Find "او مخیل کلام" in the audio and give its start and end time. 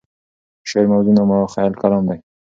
1.19-2.03